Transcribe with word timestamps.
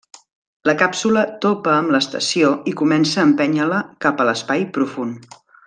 La 0.69 0.73
càpsula 0.81 1.25
topa 1.43 1.73
amb 1.81 1.93
l'estació 1.97 2.49
i 2.71 2.75
comença 2.81 3.21
a 3.23 3.27
empènyer-la 3.29 3.83
cap 4.07 4.25
a 4.25 4.29
l'espai 4.31 4.69
profund. 4.79 5.37